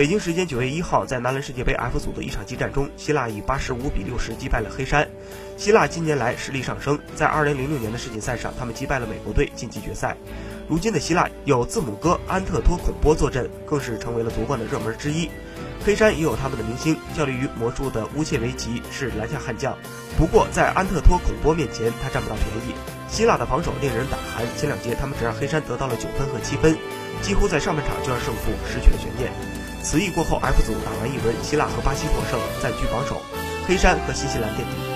[0.00, 5.06] 北京时间九月一号，在男篮世界杯 F 组的一场激战中，希腊以八十五比六十击败了黑山。
[5.58, 10.16] 希腊近年来实力上升，在二零零六年的世锦赛上，他们击败了美国队晋级决赛。
[10.70, 15.28] 如今的希腊有字母哥安特托孔波坐镇，更是成为了夺冠的热门之一。
[15.84, 19.76] 黑山也有他们的明星，效力于魔术的乌切维奇是篮下悍将。
[20.16, 22.74] 不过在安特托孔波面前，他占不到便宜。
[23.06, 26.74] 希腊的防守令人胆寒，前两节他们只让黑山得到了九分和七分，
[27.20, 29.30] 几乎在上半场就让胜负失去了悬念。
[29.82, 33.20] 此役过后，F 组打完一轮，希腊和巴西获胜，暂居榜首，
[33.66, 34.89] 黑山和新西兰垫底。